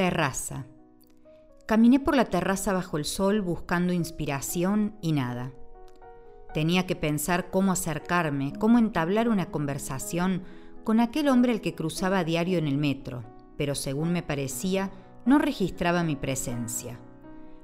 [0.00, 0.64] Terraza.
[1.66, 5.52] Caminé por la terraza bajo el sol buscando inspiración y nada.
[6.54, 10.42] Tenía que pensar cómo acercarme, cómo entablar una conversación
[10.84, 13.24] con aquel hombre al que cruzaba diario en el metro,
[13.58, 14.90] pero según me parecía,
[15.26, 16.98] no registraba mi presencia.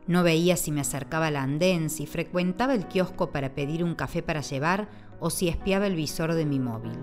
[0.07, 4.23] No veía si me acercaba al andén, si frecuentaba el kiosco para pedir un café
[4.23, 4.91] para llevar
[5.21, 6.99] o si espiaba el visor de mi móvil.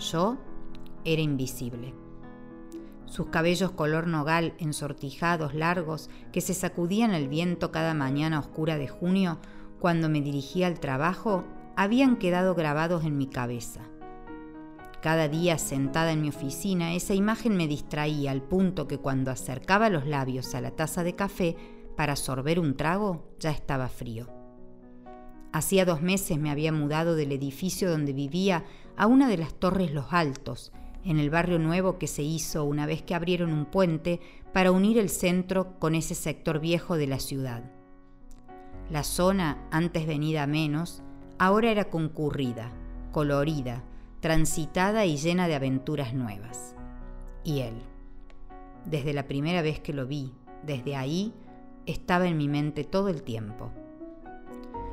[0.00, 0.36] Yo
[1.04, 2.03] era invisible.
[3.06, 8.88] Sus cabellos color nogal, ensortijados, largos, que se sacudían al viento cada mañana oscura de
[8.88, 9.38] junio,
[9.78, 11.44] cuando me dirigía al trabajo,
[11.76, 13.80] habían quedado grabados en mi cabeza.
[15.02, 19.90] Cada día sentada en mi oficina, esa imagen me distraía al punto que cuando acercaba
[19.90, 21.56] los labios a la taza de café
[21.96, 24.28] para sorber un trago, ya estaba frío.
[25.52, 28.64] Hacía dos meses me había mudado del edificio donde vivía
[28.96, 30.72] a una de las Torres Los Altos,
[31.04, 34.20] en el barrio nuevo que se hizo una vez que abrieron un puente
[34.52, 37.70] para unir el centro con ese sector viejo de la ciudad.
[38.90, 41.02] La zona, antes venida menos,
[41.38, 42.70] ahora era concurrida,
[43.12, 43.82] colorida,
[44.20, 46.74] transitada y llena de aventuras nuevas.
[47.44, 47.74] Y él.
[48.86, 51.34] Desde la primera vez que lo vi, desde ahí,
[51.86, 53.70] estaba en mi mente todo el tiempo.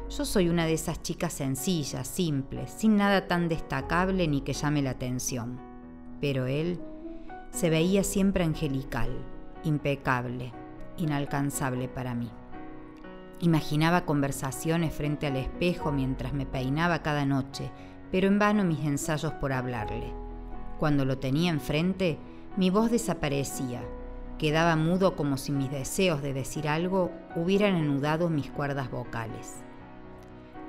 [0.09, 4.81] Yo soy una de esas chicas sencillas, simples, sin nada tan destacable ni que llame
[4.81, 5.70] la atención.
[6.21, 6.79] Pero él
[7.49, 9.09] se veía siempre angelical,
[9.63, 10.53] impecable,
[10.97, 12.29] inalcanzable para mí.
[13.41, 17.71] Imaginaba conversaciones frente al espejo mientras me peinaba cada noche,
[18.11, 20.13] pero en vano mis ensayos por hablarle.
[20.79, 22.19] Cuando lo tenía enfrente,
[22.55, 23.81] mi voz desaparecía.
[24.37, 29.57] Quedaba mudo como si mis deseos de decir algo hubieran anudado mis cuerdas vocales.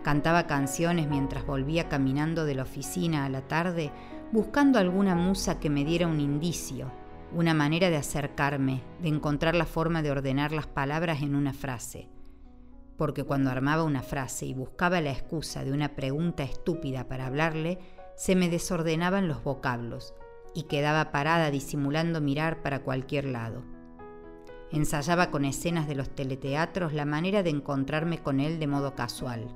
[0.03, 3.93] Cantaba canciones mientras volvía caminando de la oficina a la tarde,
[4.33, 6.91] buscando alguna musa que me diera un indicio,
[7.33, 12.09] una manera de acercarme, de encontrar la forma de ordenar las palabras en una frase
[13.03, 17.81] porque cuando armaba una frase y buscaba la excusa de una pregunta estúpida para hablarle,
[18.15, 20.15] se me desordenaban los vocablos
[20.55, 23.65] y quedaba parada disimulando mirar para cualquier lado.
[24.71, 29.49] Ensayaba con escenas de los teleteatros la manera de encontrarme con él de modo casual.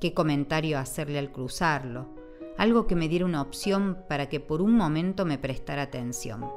[0.00, 2.08] Qué comentario hacerle al cruzarlo,
[2.58, 6.50] algo que me diera una opción para que por un momento me prestara atención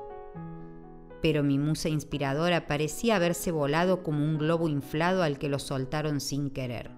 [1.25, 6.19] pero mi musa inspiradora parecía haberse volado como un globo inflado al que lo soltaron
[6.19, 6.91] sin querer.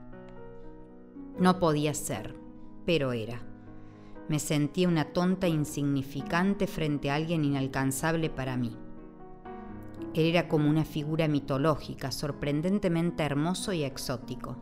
[1.40, 2.36] No podía ser,
[2.86, 3.40] pero era.
[4.28, 8.75] Me sentía una tonta insignificante frente a alguien inalcanzable para mí.
[10.13, 14.57] Él era como una figura mitológica, sorprendentemente hermoso y exótico.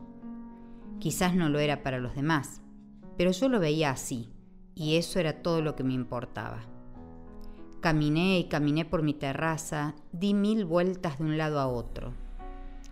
[1.00, 2.62] Quizás no lo era para los demás,
[3.18, 4.34] pero yo lo veía así,
[4.76, 6.60] y eso era todo lo que me importaba.
[7.82, 12.14] Caminé y caminé por mi terraza, di mil vueltas de un lado a otro.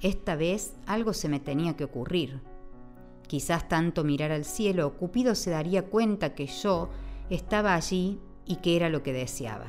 [0.02, 2.42] Esta vez algo se me tenía que ocurrir.
[3.28, 6.90] Quizás tanto mirar al cielo, Cupido se daría cuenta que yo
[7.30, 9.66] estaba allí y que era lo que deseaba.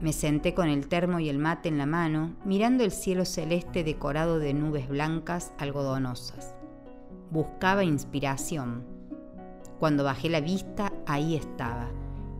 [0.00, 3.84] Me senté con el termo y el mate en la mano, mirando el cielo celeste
[3.84, 6.54] decorado de nubes blancas algodonosas.
[7.30, 8.84] Buscaba inspiración.
[9.78, 11.88] Cuando bajé la vista, ahí estaba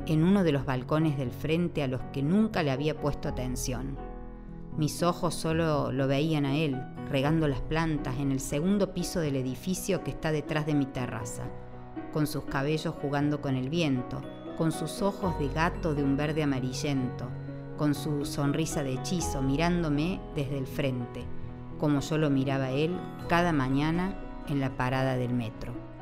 [0.07, 3.97] en uno de los balcones del frente a los que nunca le había puesto atención.
[4.77, 6.81] Mis ojos solo lo veían a él,
[7.11, 11.45] regando las plantas en el segundo piso del edificio que está detrás de mi terraza,
[12.13, 14.21] con sus cabellos jugando con el viento,
[14.59, 17.29] con sus ojos de gato de un verde amarillento,
[17.77, 21.25] con su sonrisa de hechizo mirándome desde el frente,
[21.79, 22.97] como yo lo miraba a él
[23.29, 24.17] cada mañana
[24.49, 25.94] en la parada del metro.